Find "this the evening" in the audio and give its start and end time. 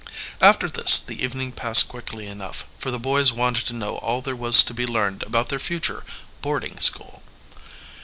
0.67-1.51